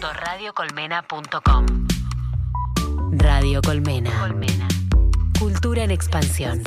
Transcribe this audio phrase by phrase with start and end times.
[0.00, 1.66] www.radiocolmena.com
[3.12, 4.10] Radio Colmena.
[4.20, 4.68] Colmena.
[5.38, 6.62] Cultura en expansión.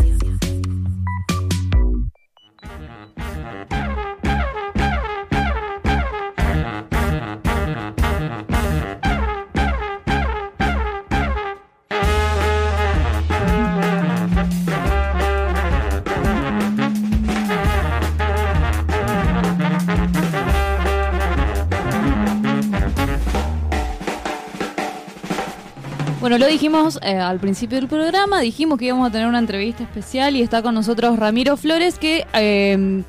[26.26, 29.84] Bueno, lo dijimos eh, al principio del programa, dijimos que íbamos a tener una entrevista
[29.84, 33.04] especial y está con nosotros Ramiro Flores, que eh,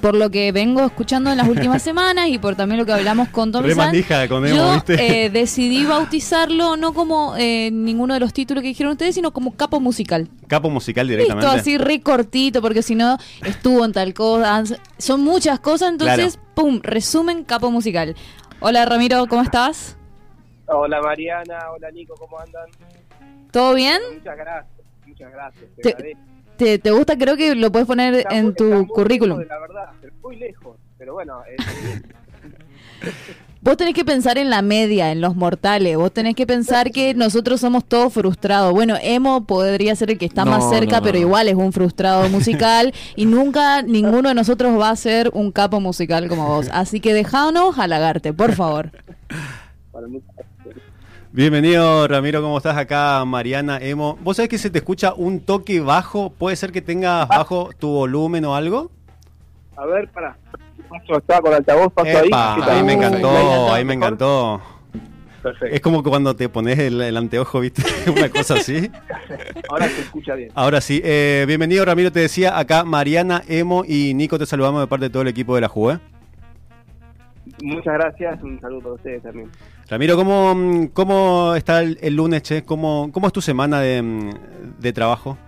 [0.00, 3.28] por lo que vengo escuchando en las últimas semanas y por también lo que hablamos
[3.28, 5.26] con Tom yo ¿viste?
[5.26, 9.54] eh, decidí bautizarlo no como eh, ninguno de los títulos que dijeron ustedes, sino como
[9.54, 10.30] capo musical.
[10.46, 11.60] Capo musical Listo, directamente.
[11.60, 14.64] así re cortito, porque si no estuvo en tal cosa.
[14.96, 18.16] Son muchas cosas, entonces, pum, resumen capo musical.
[18.60, 19.97] Hola Ramiro, ¿cómo estás?
[20.68, 22.68] Hola Mariana, hola Nico, ¿cómo andan?
[23.50, 24.00] ¿Todo bien?
[24.18, 25.64] Muchas gracias, muchas gracias.
[25.82, 26.16] te Te-.
[26.58, 27.16] ¿Te, te gusta?
[27.16, 29.38] Creo que lo puedes poner Está en muy- tu currículum.
[29.38, 31.56] lejos La verdad, muy lejos, pero bueno, eh,
[33.60, 35.96] Vos tenés que pensar en la media, en los mortales.
[35.96, 38.72] Vos tenés que pensar que nosotros somos todos frustrados.
[38.72, 41.54] Bueno, Emo podría ser el que está No, más cerca, no, no, pero igual es
[41.56, 42.92] un frustrado musical.
[43.16, 46.68] y nunca ninguno de nosotros va a ser un capo musical como vos.
[46.72, 48.92] Así que dejanos halagarte, por favor.
[49.92, 50.22] para mí,
[51.30, 53.22] Bienvenido Ramiro, ¿cómo estás acá?
[53.26, 54.18] Mariana, Emo.
[54.22, 56.30] ¿Vos sabés que se te escucha un toque bajo?
[56.30, 58.90] ¿Puede ser que tengas bajo tu volumen o algo?
[59.76, 60.36] a ver, para.
[60.88, 62.30] Paso, estaba con altavoz, paso ahí.
[62.32, 64.60] Ahí me encantó, ahí me encantó.
[65.42, 65.74] Perfecto.
[65.76, 67.82] Es como cuando te pones el, el anteojo, ¿viste?
[68.10, 68.90] Una cosa así.
[69.68, 70.50] Ahora se escucha bien.
[70.54, 74.86] Ahora sí, eh, bienvenido Ramiro, te decía acá Mariana, Emo y Nico, te saludamos de
[74.86, 76.00] parte de todo el equipo de la Juve.
[77.62, 79.50] Muchas gracias, un saludo para ustedes también.
[79.88, 82.62] Ramiro, ¿cómo, mm, cómo está el, el lunes, che?
[82.62, 84.30] ¿Cómo, ¿Cómo es tu semana de, mm,
[84.78, 85.38] de trabajo?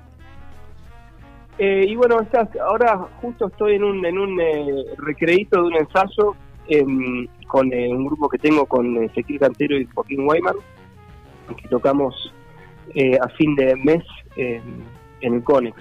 [1.59, 5.75] Eh, y bueno, estás, ahora justo estoy en un, en un eh, recreíto de un
[5.75, 6.35] ensayo
[6.69, 10.55] em, con eh, un grupo que tengo con Ezequiel Cantero y Joaquín Weimar,
[11.61, 12.33] que tocamos
[12.95, 14.03] eh, a fin de mes
[14.37, 14.63] em,
[15.21, 15.77] en el CONEX.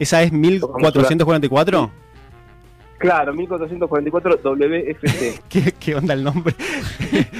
[0.00, 1.90] ¿Esa es 1444?
[3.00, 5.40] Claro, 1444 WFC.
[5.48, 6.54] ¿Qué, qué onda el nombre?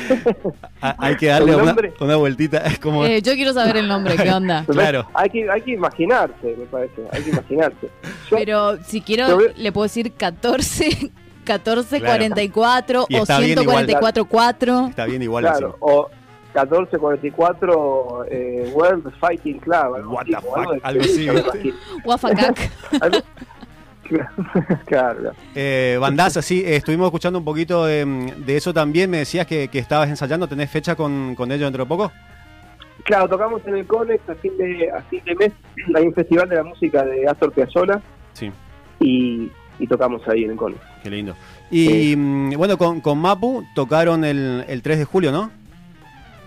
[0.80, 2.58] Hay que darle ¿El una, una vueltita.
[2.58, 3.04] Es como.
[3.04, 4.64] Eh, yo quiero saber el nombre, ¿qué onda?
[4.70, 5.06] Claro.
[5.14, 7.02] Hay que, hay que imaginarse, me parece.
[7.12, 7.90] Hay que imaginarse.
[8.30, 11.10] Yo- Pero si quiero, le puedo decir 14,
[11.44, 13.86] 14, 44 Y o está bien igual.
[13.86, 14.86] 144, 4.
[14.88, 16.08] Está bien igual claro, o
[16.54, 19.94] 1444 eh, World Fighting Club.
[19.96, 21.74] algo What así, the fuck, algo así.
[22.04, 22.70] Wafacac.
[24.86, 25.32] Claro.
[25.54, 28.04] Eh, bandaza, sí, eh, estuvimos escuchando un poquito de,
[28.38, 29.10] de eso también.
[29.10, 30.48] Me decías que, que estabas ensayando.
[30.48, 32.12] ¿Tenés fecha con, con ellos dentro de poco?
[33.04, 35.52] Claro, tocamos en el Conex a fin de, a fin de mes.
[35.96, 38.00] Hay un festival de la música de Astor Piazzolla
[38.34, 38.50] Sí,
[39.00, 40.80] y, y tocamos ahí en el Conex.
[41.02, 41.34] qué lindo.
[41.70, 45.50] Y mm, bueno, con, con Mapu tocaron el, el 3 de julio, ¿no?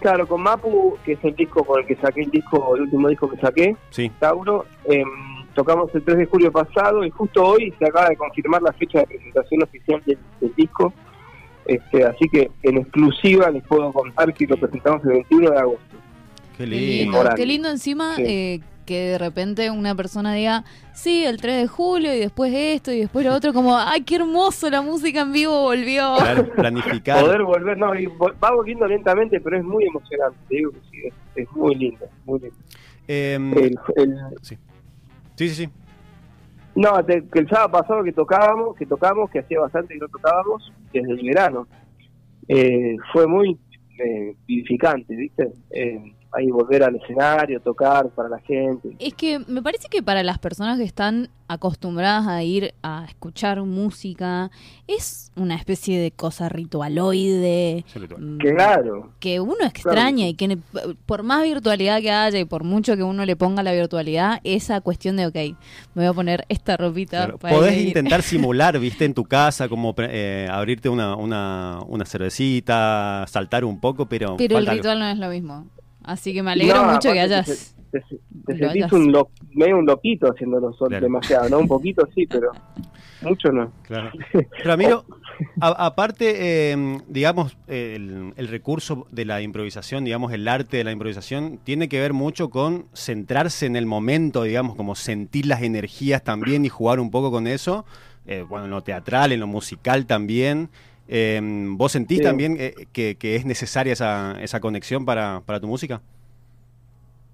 [0.02, 3.08] Claro, con Mapu, que es el disco con el que saqué el disco, el último
[3.08, 4.12] disco que saqué, Sí.
[4.20, 4.66] Tauro.
[4.86, 5.08] em,
[5.54, 9.00] tocamos el 3 de julio pasado y justo hoy se acaba de confirmar la fecha
[9.00, 10.94] de presentación oficial del, del disco.
[11.66, 15.96] Este, así que en exclusiva les puedo contar que lo presentamos el 21 de agosto.
[16.58, 17.30] Qué Qué lindo.
[17.36, 18.24] qué lindo encima Sí.
[18.26, 22.92] eh, que de repente una persona diga, sí, el 3 de julio y después esto
[22.92, 26.16] y después lo otro, como, ay, qué hermoso, la música en vivo volvió.
[26.18, 27.22] Claro, planificar.
[27.24, 30.98] Poder volver, no, y va volviendo lentamente, pero es muy emocionante, te digo que sí,
[31.08, 32.56] es, es muy lindo, muy lindo.
[33.08, 34.58] Em, El, el- sí,
[35.36, 35.70] sí, sí.
[36.76, 40.08] no, te- que el sábado pasado que tocábamos, que tocamos, que hacía bastante que no
[40.08, 41.68] tocábamos, desde el verano,
[42.48, 43.58] eh, fue muy
[44.00, 45.52] eh, vivificante, ¿viste?
[45.72, 48.96] Eh, ahí volver al escenario, tocar para la gente.
[49.00, 53.62] Es que me parece que para las personas que están acostumbradas a ir a escuchar
[53.64, 54.50] música,
[54.88, 57.84] es una especie de cosa ritualoide.
[57.88, 58.22] Sí, ritual.
[58.22, 60.58] mm, Claro, que uno extraña y que
[61.06, 64.82] por más virtualidad que haya y por mucho que uno le ponga la virtualidad, esa
[64.82, 67.88] cuestión de, ok, me voy a poner esta ropita Claro, para Podés ir.
[67.90, 73.80] intentar simular, viste, en tu casa, como eh, abrirte una, una, una cervecita, saltar un
[73.80, 74.38] poco, pero.
[74.38, 74.78] Pero el algo.
[74.82, 75.68] ritual no es lo mismo.
[76.04, 77.74] Así que me alegro No, mucho que hayas...
[77.92, 81.04] te, te- sentís hayas- un lo- medio un loquito haciéndolo solo, Claro.
[81.06, 81.60] demasiado, ¿no?
[81.60, 82.52] Un poquito sí, pero
[83.22, 83.72] mucho no.
[83.84, 84.12] Claro.
[84.66, 85.06] Ramiro,
[85.62, 90.92] a- aparte, eh, digamos, el, el recurso de la improvisación, digamos, el arte de la
[90.92, 96.24] improvisación, tiene que ver mucho con centrarse en el momento, digamos, como sentir las energías
[96.24, 97.86] también y jugar un poco con eso.
[98.26, 100.70] Eh, bueno, en lo teatral, en lo musical también.
[101.08, 101.40] Eh,
[101.72, 102.24] ¿Vos sentís Sí.
[102.24, 106.02] también eh, que, que es necesaria esa, esa conexión para, para tu música?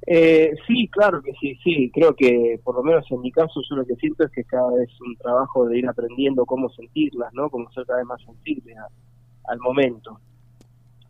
[0.08, 1.92] Eh, sí, claro que sí, sí.
[1.94, 4.72] Creo que, por lo menos en mi caso, yo lo que siento es que cada
[4.72, 7.50] vez es un trabajo de ir aprendiendo cómo sentirlas, ¿no?
[7.50, 8.88] Cómo ser cada vez más sensible a-
[9.52, 10.20] al momento,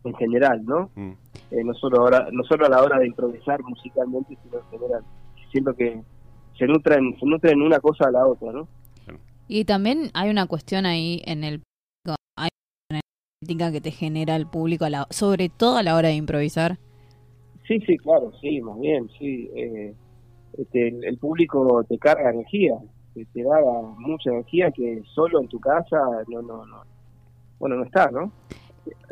[0.04, 0.90] en general, ¿no?
[0.96, 1.12] Mm.
[1.52, 5.02] Eh, no, solo ahora, no solo a la hora de improvisar musicalmente, sino en general.
[5.50, 6.00] Siento que
[6.58, 8.68] se nutren, se nutren una cosa a la otra, ¿no?
[9.48, 11.60] Y también hay una cuestión ahí en el
[13.46, 16.76] que te genera el público, a la- sobre todo a la hora de improvisar.
[17.66, 19.48] Sí, sí, claro, sí, más bien, sí.
[19.56, 19.94] Eh,
[20.58, 22.74] este, el, público te carga energía,
[23.14, 23.56] te, te da
[23.96, 25.96] mucha energía que solo en tu casa
[26.28, 26.82] no, no, no,
[27.58, 28.30] bueno, no está, ¿no?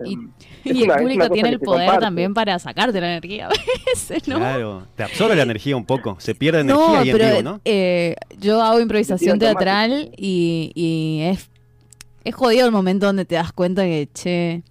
[0.04, 0.30] Y- Em,
[0.64, 2.04] Y el una- público tiene el poder comparte.
[2.04, 4.36] también para sacarte la energía a veces, ¿no?
[4.36, 7.42] Claro, te absorbe la energía un poco, se pierde No, energía ahí en pero vivo,
[7.42, 7.60] ¿no?
[7.64, 11.50] eh, yo hago improvisación teatral y, y es,
[12.24, 14.62] es jodido el momento donde te das cuenta que, che,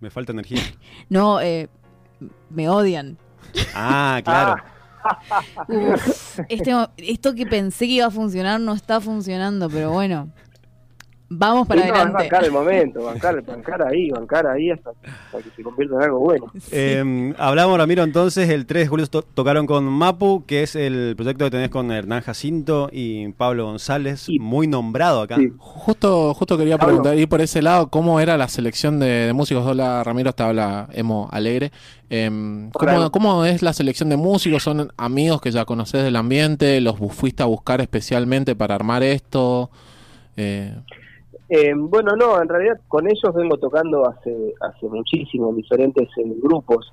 [0.00, 0.60] Me falta energía.
[1.08, 1.68] no, eh,
[2.50, 3.18] me odian.
[3.74, 4.62] Ah, claro.
[5.68, 10.32] Uf, este, esto que pensé que iba a funcionar no está funcionando, pero bueno,
[11.28, 12.12] vamos para no, adelante.
[12.22, 16.20] bancar el momento, bancar, bancar ahí, bancar ahí hasta, hasta que se convierta en algo
[16.20, 16.46] bueno.
[16.70, 21.14] Eh, hablamos, Ramiro, entonces, el 3 de julio to- tocaron con Mapu, que es el
[21.16, 24.38] proyecto que tenés con Hernán Jacinto y Pablo González, Sí.
[24.38, 25.36] muy nombrado acá.
[25.36, 25.52] Sí.
[25.58, 26.94] Justo, justo quería Pablo.
[27.02, 29.66] preguntar, y por ese lado, ¿cómo era la selección de, de músicos?
[29.66, 31.72] Hola Ramiro, te habla Emo Alegre.
[32.08, 33.10] Em, ¿cómo.
[33.10, 34.62] ¿Cómo es la selección de músicos?
[34.62, 36.80] ¿Son amigos que ya conoces del ambiente?
[36.80, 39.70] ¿Los fuiste a buscar especialmente para armar esto?
[40.36, 40.72] Eh,
[41.48, 46.34] Eh, bueno, no, en realidad con ellos vengo tocando hace hace muchísimo, en diferentes eh,
[46.42, 46.92] grupos.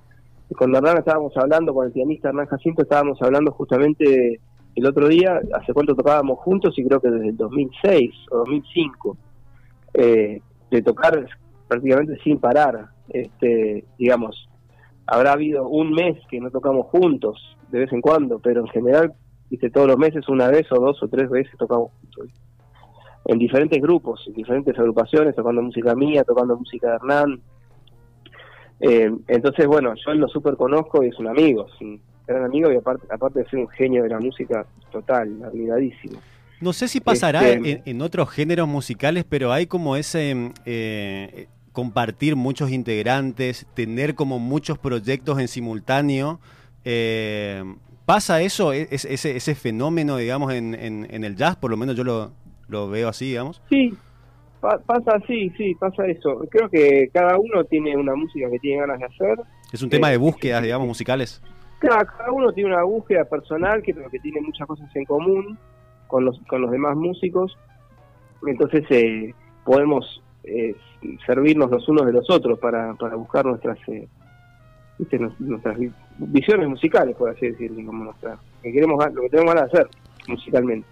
[0.56, 4.40] Con Hernán estábamos hablando, con el pianista Hernán Jacinto estábamos hablando justamente
[4.75, 9.18] el otro día, hace cuánto tocábamos juntos y creo que desde el 2006 o 2005,
[9.94, 11.28] eh, de tocar
[11.68, 12.88] prácticamente sin parar.
[13.10, 14.48] Este, digamos,
[15.07, 19.13] habrá habido un mes que no tocamos juntos, de vez en cuando, pero en general,
[19.50, 22.43] viste, todos los meses una vez o dos o tres veces tocamos juntos
[23.25, 27.42] en diferentes grupos, en diferentes agrupaciones, tocando música mía, tocando música de Hernán.
[28.80, 32.72] Eh, entonces, bueno, yo lo super conozco y es un amigo, es un gran amigo
[32.72, 36.20] y aparte, aparte de ser un genio de la música total, admiradísimo.
[36.60, 41.48] No sé si pasará Este- en, en otros géneros musicales, pero hay como ese eh,
[41.72, 46.40] compartir muchos integrantes, tener como muchos proyectos en simultáneo.
[46.86, 47.64] Eh,
[48.06, 51.56] ¿Pasa eso, e- es- ese, ese fenómeno, digamos, en, en- en el jazz?
[51.56, 52.31] Por lo menos yo lo,
[52.68, 53.62] lo veo así, digamos.
[53.69, 53.94] Sí,
[54.62, 56.39] pa- pasa así, sí, pasa eso.
[56.50, 59.39] Creo que cada uno tiene una música que tiene ganas de hacer.
[59.71, 61.42] Es un tema Eh, de búsquedas, digamos, musicales.
[61.80, 65.57] Cada, cada uno tiene una búsqueda personal que creo que tiene muchas cosas en común
[66.07, 67.57] con los, con los demás músicos.
[68.48, 69.33] Entonces eh,
[69.65, 70.75] podemos eh,
[71.25, 74.07] servirnos los unos de los otros para, para buscar nuestras eh,
[75.39, 79.71] nuestras vi- visiones musicales, por así decirlo, como nuestra, que queremos, lo que tenemos ganas
[79.71, 79.89] de hacer
[80.27, 80.88] musicalmente.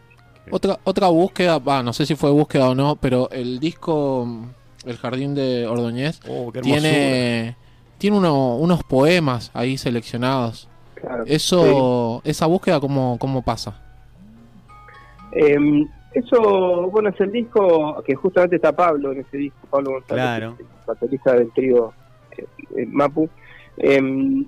[0.49, 4.27] Otra, otra búsqueda, va, no sé si fue búsqueda o no, pero el disco
[4.85, 7.55] El Jardín de Ordóñez Oh, tiene,
[7.99, 10.67] tiene uno- unos poemas ahí seleccionados.
[10.95, 11.23] Claro.
[11.27, 13.79] Eso, esa búsqueda, ¿cómo, cómo pasa?
[15.33, 15.57] Eh,
[16.13, 20.55] eso, bueno, es el disco que justamente está Pablo en ese disco, Pablo González, Claro.
[20.59, 21.94] el baterista del trío
[22.37, 22.45] eh,
[22.77, 23.30] eh, Mapu.
[23.77, 24.44] Eh,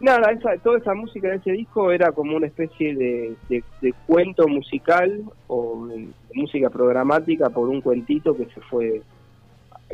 [0.00, 3.94] nada, esa, toda esa música de ese disco era como una especie de, de- de
[4.06, 9.02] cuento musical o de música programática por un cuentito que se fue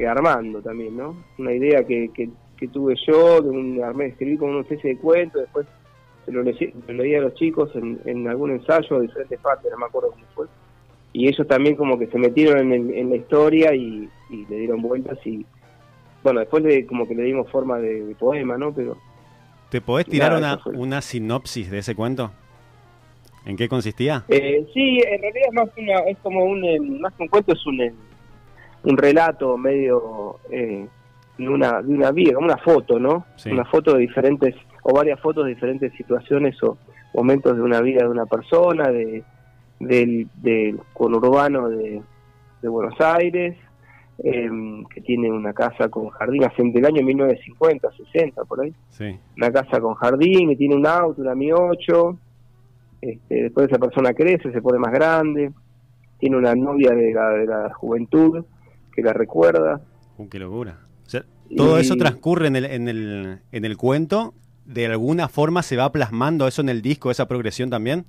[0.09, 1.17] armando también, ¿no?
[1.39, 4.99] Una idea que, que, que tuve yo, de un, armé, escribí como una especie de
[4.99, 5.67] cuento, después
[6.25, 10.11] se lo, leí, a los chicos en, algún ensayo de diferentes partes, no me acuerdo
[10.13, 10.47] cómo fue.
[11.13, 14.81] Y ellos también como que se metieron en, en la historia y, y le dieron
[14.81, 15.45] vueltas y
[16.23, 18.73] bueno, después le, como que le dimos forma de, de poema, ¿no?
[18.73, 18.97] Pero
[19.73, 22.31] ¿Te podés tirar Nada, una, una sinopsis de ese cuento?
[23.47, 24.23] ¿En qué consistía?
[24.29, 27.55] eh, sí, en realidad es más una, es como un, eh, más que un cuento,
[27.55, 27.95] es un, eh,
[28.83, 30.87] un relato medio eh,
[31.39, 33.25] de una de una vida, como una foto, ¿no?
[33.37, 33.51] Sí.
[33.51, 36.77] Una foto de diferentes o varias fotos de diferentes situaciones o
[37.15, 39.25] momentos de una vida de una persona, de
[39.81, 42.03] del, del conurbano de,
[42.61, 43.57] de Buenos Aires,
[44.25, 49.17] em, que tiene una casa con jardín hace del año 1950, 60 por ahí, Sí.
[49.37, 52.17] una casa con jardín y tiene un auto, una Mi 8,
[53.01, 55.51] este, después esa persona crece, se pone más grande,
[56.19, 58.45] tiene una novia de la, de la juventud
[58.95, 59.81] que la recuerda.
[60.19, 60.79] Uh, qué locura.
[61.05, 61.25] O sea,
[61.57, 64.35] todo Y- eso transcurre en el, en, el, en el cuento.
[64.65, 68.05] ¿De alguna forma se va plasmando eso en el disco, esa progresión también?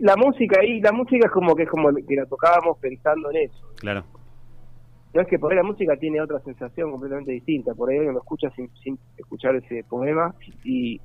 [0.00, 3.48] La música ahí, la música es como que es como que la tocábamos pensando en
[3.48, 3.56] eso.
[3.76, 4.04] Claro.
[5.16, 8.12] No es que por ahí la música tiene otra sensación completamente distinta, por ahí uno
[8.12, 11.00] lo escucha sin, sin escuchar ese poema y,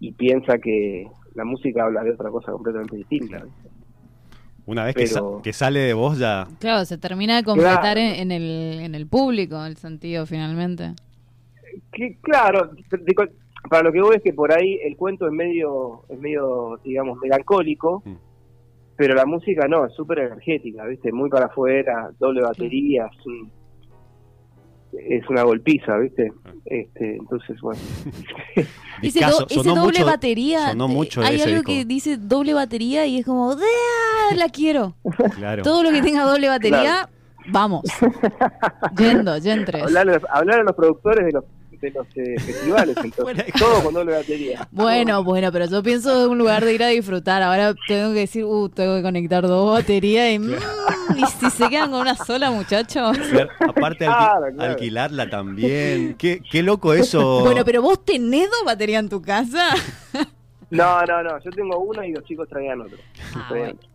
[0.00, 3.44] y piensa que la música habla de otra cosa completamente distinta.
[4.66, 6.46] Una vez que, sa- Pero- que sale de vos ya...
[6.60, 8.00] Claro, se termina de completar Claro.
[8.00, 10.92] en, en el, en el público el sentido finalmente.
[11.92, 12.70] Que, claro,
[13.06, 13.24] digo,
[13.70, 17.18] para lo que voy es que por ahí el cuento es medio, es medio digamos,
[17.18, 18.14] melancólico, Mm.
[18.98, 21.10] Pero la música no, es súper energética, ¿viste?
[21.12, 23.50] Muy para afuera, doble batería, es, un-
[24.92, 26.32] es una golpiza, ¿viste?
[26.66, 27.80] Este, entonces, bueno.
[29.02, 30.68] Ese, do- ese Sonó doble mucho- batería.
[30.70, 31.66] sonó mucho hay algo disco.
[31.72, 34.34] que dice doble batería y es como, ¡ah!
[34.34, 34.96] La quiero.
[35.36, 35.62] Claro.
[35.62, 37.08] Todo lo que tenga doble batería,
[37.52, 37.82] vamos.
[38.98, 39.32] Yendo.
[39.32, 41.44] Hablar, a- hablar a los productores de los,
[41.80, 44.66] de los eh, festivales, entonces, todo con doble batería.
[44.70, 47.42] Bueno, bueno, pero yo pienso de un lugar de ir a disfrutar.
[47.42, 50.52] Ahora tengo que decir, uh, tengo que conectar dos baterías y, mm,
[51.16, 53.16] y si se quedan con una sola, muchachos.
[53.18, 54.70] Claro, Aparte alqui- Claro, claro.
[54.72, 56.14] alquilarla también.
[56.18, 57.40] Qué, qué loco eso.
[57.40, 59.70] Bueno, pero vos tenés dos baterías en tu casa.
[60.70, 62.98] No, no, no, yo tengo una y los chicos traían otro.
[63.34, 63.88] Ah, Traían bueno.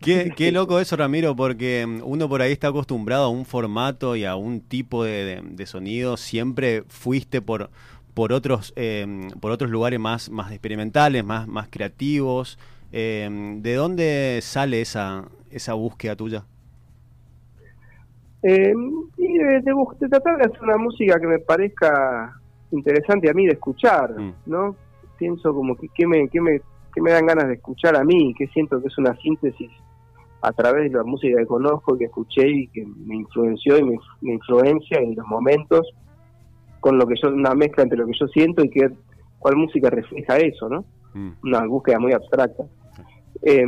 [0.00, 4.16] Qué, qué loco eso, Ramiro, porque mm, uno por ahí está acostumbrado a un formato
[4.16, 6.16] y a un tipo de, de- de sonido.
[6.16, 7.70] Siempre fuiste por,
[8.14, 12.58] por, otros, eh, por otros lugares más, más experimentales, más, más creativos.
[12.92, 13.28] Eh,
[13.60, 16.44] ¿De dónde sale esa, esa búsqueda tuya?
[18.42, 18.72] Eh,
[19.18, 19.62] y de,
[20.08, 22.40] tratar de hacer una música que me parezca
[22.72, 24.32] interesante a mí de escuchar, Mm.
[24.46, 24.76] ¿no?
[25.18, 26.62] Pienso como que qué me, qué me,
[26.94, 29.70] qué me dan ganas de escuchar a mí, que siento que es una síntesis
[30.42, 33.98] a través de la música que conozco, que escuché y que me influenció y me,
[34.22, 35.86] me influencia en los momentos
[36.80, 38.90] con lo que yo, una mezcla entre lo que yo siento y que
[39.38, 40.84] cuál música refleja eso, ¿no?
[41.14, 41.30] Mm.
[41.42, 42.64] Una búsqueda muy abstracta.
[43.42, 43.64] Eh,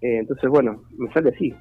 [0.00, 1.54] eh, entonces, bueno, me sale así.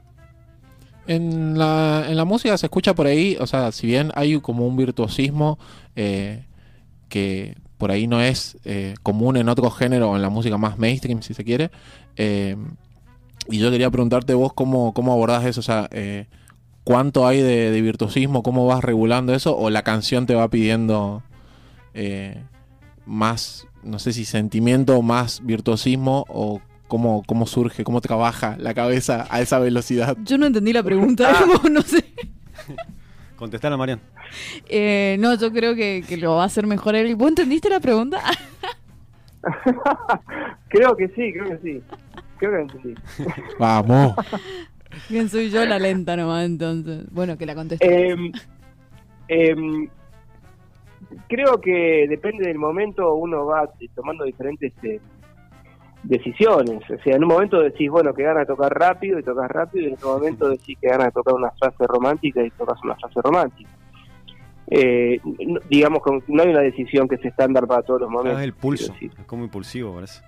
[1.08, 4.68] En la, en la música se escucha por ahí, o sea, si bien hay como
[4.68, 5.60] un virtuosismo
[5.96, 6.46] eh,
[7.10, 10.80] que por ahí no es eh, común en otro género o en la música más
[10.80, 11.70] mainstream, si se quiere,
[12.16, 12.56] eh,
[13.50, 16.28] y yo quería preguntarte vos cómo, cómo abordás eso, o sea, eh,
[16.84, 21.24] cuánto hay de, de virtuosismo, cómo vas regulando eso, o la canción te va pidiendo
[21.94, 22.44] eh,
[23.06, 29.28] más, no sé si sentimiento, más virtuosismo, o cómo, cómo surge, cómo trabaja la cabeza
[29.30, 30.18] a esa velocidad.
[30.24, 31.70] Yo no entendí la pregunta, Ah.
[31.70, 32.06] no sé.
[33.36, 34.00] Contestala, Marian.
[34.70, 37.16] Eh, no, yo creo que, que lo va a hacer mejor él.
[37.16, 38.22] ¿Vos entendiste la pregunta?
[40.70, 41.84] creo que sí, creo que sí.
[42.38, 42.96] Creo que entendí.
[43.60, 44.16] Vamos.
[45.08, 47.06] ¿Quién soy yo la lenta nomás entonces?
[47.12, 48.10] Bueno, que la contesté.
[48.10, 48.32] Em,
[49.28, 49.90] em,
[51.28, 55.00] creo que depende del momento, uno va eh, tomando diferentes eh,
[56.04, 56.90] decisiones.
[56.90, 59.86] O sea, en un momento decís, bueno, que gana de tocar rápido y tocas rápido,
[59.86, 62.96] y en otro momento decís que gana de tocar una frase romántica y tocas una
[62.96, 63.70] frase romántica.
[64.72, 65.20] Eh,
[65.70, 68.40] digamos no hay una decisión que es estándar para todos los Ah, momentos.
[68.40, 68.94] es el pulso.
[69.00, 70.22] Es como impulsivo, parece.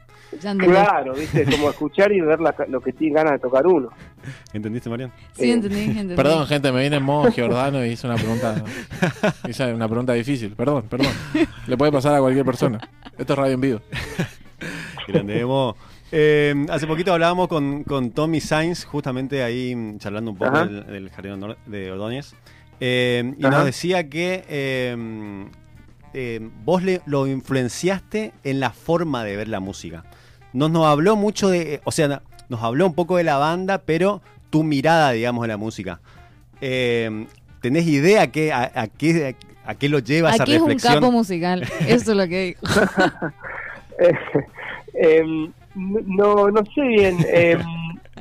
[0.60, 1.46] Claro, ¿viste?
[1.46, 3.89] Como escuchar y ver la ca- lo que tiene ganas de tocar uno.
[4.53, 5.12] ¿Entendiste, Marian?
[5.34, 6.15] Sí, entendí, entendí.
[6.15, 8.62] Perdón, gente, me vine en modo Giordano y hice una pregunta.
[9.48, 10.53] Hice una pregunta difícil.
[10.53, 11.13] Perdón, perdón.
[11.65, 12.77] Le puede pasar a cualquier persona.
[13.17, 13.79] Esto es radio en vivo.
[15.08, 15.75] Grande, Emo.
[16.12, 20.86] Eh, hace poquito hablábamos con, con Tommy Sainz, justamente ahí mm, charlando un poco del,
[20.88, 22.36] del Jardín de Ordóñez.
[22.79, 23.57] Eh, y Ajá.
[23.57, 25.48] nos decía que eh,
[26.13, 30.03] eh, vos le, lo influenciaste en la forma de ver la música.
[30.53, 34.22] Nos, nos habló mucho de, o sea, nos habló un poco de la banda, pero
[34.50, 36.00] tu mirada, digamos, de la música.
[36.62, 37.27] Eh,
[37.62, 41.12] ¿Tenés idea que, a, a qué, a qué lo lleva esa Aquí es un capo
[41.12, 41.62] musical.
[41.88, 42.60] Eso es lo que digo.
[45.00, 45.24] Eh,
[45.75, 47.17] no, no sé bien.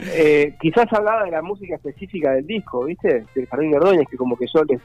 [0.01, 3.25] Eh, quizás hablaba de la música específica del disco, ¿viste?
[3.35, 4.81] Del Jardín de Ordóñez, que como que yo les,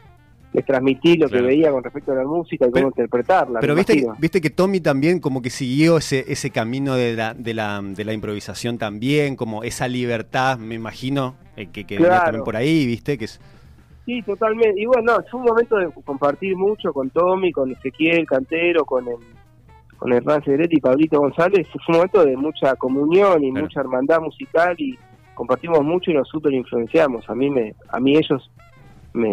[0.53, 1.43] les transmití lo Claro.
[1.43, 3.59] que veía con respecto a la música y Pero- cómo interpretarla.
[3.59, 7.53] Pero viste, viste que Tommy también como que siguió ese, ese camino de la, de,
[7.53, 12.43] la, de la improvisación también, como esa libertad, me imagino, eh, que, que venía también
[12.43, 13.39] por ahí, viste, que es...
[14.05, 14.81] Sí, totalmente.
[14.81, 19.07] Y bueno, no, fue un momento de compartir mucho con Tommy, con Ezequiel Cantero, con
[19.07, 19.15] el
[20.01, 21.67] con Hernán Segretti y Pablito González.
[21.71, 23.65] Fue un momento de mucha comunión y Claro.
[23.67, 24.97] mucha hermandad musical y
[25.35, 27.29] compartimos mucho y nos súper influenciamos.
[27.29, 28.49] A mí me, a mí ellos
[29.13, 29.29] me,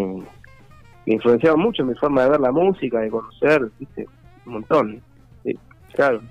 [1.07, 4.05] me influenciaron mucho en mi forma de ver la música, de conocer, ¿viste?
[4.45, 5.01] un montón.
[5.43, 5.57] Sí,
[5.95, 6.21] claro.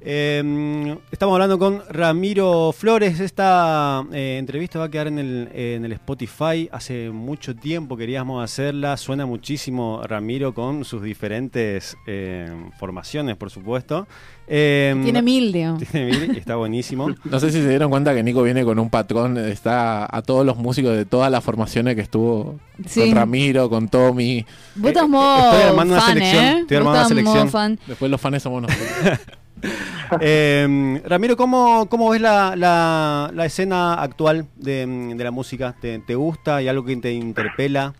[0.00, 3.18] Eh, estamos hablando con Ramiro Flores.
[3.18, 6.68] Esta eh, entrevista va a quedar en el, en el Spotify.
[6.70, 8.96] Hace mucho tiempo queríamos hacerla.
[8.98, 12.48] Suena muchísimo Ramiro con sus diferentes eh,
[12.78, 14.06] formaciones, por supuesto.
[14.46, 15.76] Eh, Tiene mil, digo.
[15.90, 17.08] tiene mil y está buenísimo.
[17.24, 20.46] No sé si se dieron cuenta que Nico viene con un patrón, está a todos
[20.46, 23.00] los músicos de todas las formaciones que estuvo Sí.
[23.00, 24.44] con Ramiro, con Tommy.
[24.76, 26.58] Vos estás Eh, modo estoy armando una selección, ¿eh?
[26.60, 27.48] estoy armando una selección.
[27.50, 27.78] fan.
[27.86, 29.18] Después los fans somos nosotros.
[30.20, 34.86] Eh, Ramiro, ¿cómo, cómo ves la, la- la escena actual de,
[35.16, 35.74] de la música?
[35.80, 36.56] ¿Te, te gusta?
[36.56, 37.92] ¿Hay algo que te interpela?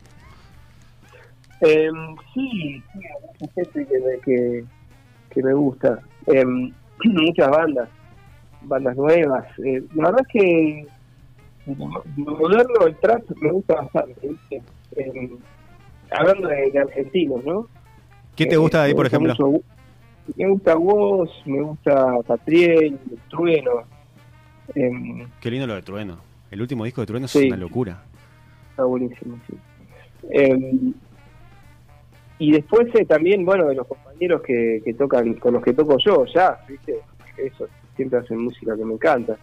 [1.61, 1.89] Eh,
[2.33, 4.65] sí, sí, hay mucha gente que me, que,
[5.31, 5.99] que me gusta.
[6.29, 6.45] Eh,
[7.05, 7.89] muchas bandas,
[8.63, 9.45] bandas nuevas.
[9.65, 10.87] Eh, la verdad es que
[12.17, 14.15] moderno, el trap, me gusta bastante.
[14.97, 15.31] Eh,
[16.13, 17.67] hablando de, de argentinos, ¿no?
[18.37, 19.33] ¿Qué te Eh, gusta de ahí, me por ejemplo?
[19.33, 19.61] mucho-
[20.37, 23.83] me gusta Woz, me gusta Catriel, Trueno.
[24.75, 26.18] Eh, Qué lindo lo de Trueno.
[26.50, 28.02] El último disco de Trueno es una locura.
[28.71, 29.56] Está buenísimo, sí.
[30.30, 30.92] Eh,
[32.38, 35.97] y después eh, también, bueno, de los compañeros que, que tocan, con los que toco
[35.99, 37.00] yo, ya, ¿viste?
[37.37, 39.37] Eso, siempre hacen música que me encanta.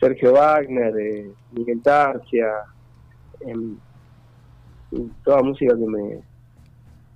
[0.00, 2.48] Sergio Wagner, eh, Miguel Tarcia,
[3.40, 3.76] em,
[5.24, 6.18] toda música que me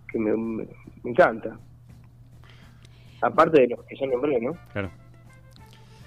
[0.09, 0.67] que me
[1.05, 1.59] encanta.
[3.23, 4.53] Aparte de los que ya nombré, ¿no?
[4.73, 4.91] Claro.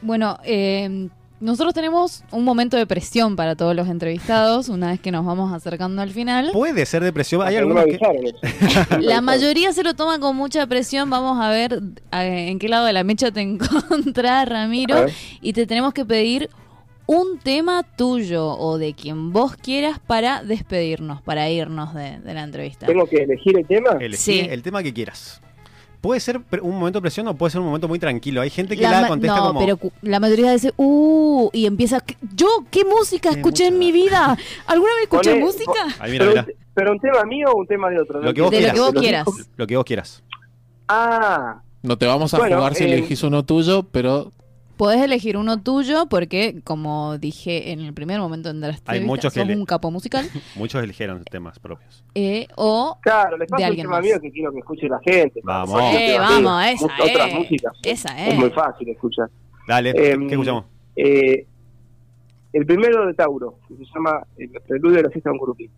[0.02, 1.10] Bueno, eh,
[1.42, 5.52] nosotros tenemos un momento de presión para todos los entrevistados una vez que nos vamos
[5.54, 6.50] acercando al final.
[6.54, 7.42] Puede ser depresión.
[7.42, 8.98] Hay Porque no me algunos que.
[9.02, 11.10] La mayoría se lo toma con mucha presión.
[11.10, 11.82] Vamos a ver
[12.14, 15.06] eh, en qué lado de la mecha te encontrás, Ramiro.
[15.42, 16.50] Y te tenemos que pedir
[17.06, 22.44] un tema tuyo o de quien vos quieras para despedirnos, para irnos de, de la
[22.44, 22.86] entrevista.
[22.86, 23.92] ¿Tengo que elegir el tema?
[24.00, 24.40] Elegí Sí.
[24.42, 25.42] el tema que quieras.
[26.02, 28.40] Puede ser pre- un momento de presión o puede ser un momento muy tranquilo.
[28.42, 29.60] Hay gente que La la, contesta no, como.
[29.60, 34.38] pero la mayoría dice, uh, y empieza, ¿qué- ¿yo qué música escuché en mi vida?
[34.68, 35.72] ¿Alguna vez escuché Poné- música?
[36.00, 36.48] Ahí mira, pero, mira.
[36.74, 38.22] pero un tema mío o un tema de otro.
[38.22, 38.74] Lo que vos De lo quieras.
[38.76, 39.28] que vos quieras.
[39.58, 40.24] Lo que vos quieras.
[40.88, 44.32] Ah, No te vamos a Bueno, jugar si eh, elegís uno tuyo, pero
[44.80, 49.34] Podés elegir uno tuyo porque, como dije en el primer momento en la entrevista, muchos
[49.34, 50.26] que sos un capo musical.
[50.56, 52.02] Muchos eligieron temas propios.
[52.16, 54.06] eh, o claro, les De paso un alguien tema más.
[54.06, 55.42] mío que quiero que escuche la gente.
[55.44, 55.82] Vamos.
[55.94, 57.34] Eh, vamos, esa mu- Otras es.
[57.36, 57.74] músicas.
[57.84, 58.40] Esa Es es.
[58.40, 59.30] muy fácil escuchar.
[59.68, 60.64] Dale, Em, ¿qué escuchamos?
[60.96, 61.46] Eh,
[62.54, 65.70] el primero de Tauro, que se llama El Preludio de la fiesta de un grupi.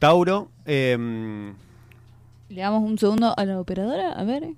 [0.00, 0.48] Tauro.
[0.66, 1.54] em,
[2.48, 4.48] le damos un segundo a la operadora, a ver,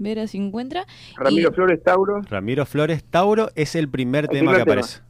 [0.00, 0.84] ver si encuentra.
[1.16, 2.22] Ramiro Y- Flores, Tauro.
[2.28, 4.72] Ramiro Flores, Tauro es el primer El tema primer que tema.
[4.80, 5.00] aparece.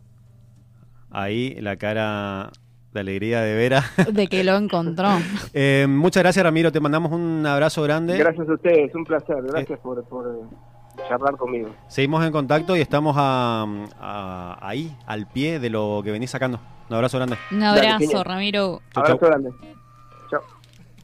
[1.10, 2.50] Ahí la cara
[2.92, 3.84] de alegría de Vera.
[4.12, 5.08] De que lo encontró.
[5.54, 8.16] Eh, muchas gracias Ramiro, te mandamos un abrazo grande.
[8.18, 9.36] Gracias a ustedes, un placer.
[9.42, 11.70] Gracias por, por eh, charlar conmigo.
[11.88, 13.64] Seguimos en contacto y estamos a-
[14.00, 16.60] a- ahí, al pie de lo que venís sacando.
[16.88, 17.36] Un abrazo grande.
[17.52, 18.24] Un abrazo.
[18.24, 18.80] Ramiro.
[18.92, 19.28] Chau, Abrazo chau.
[19.28, 19.50] grande.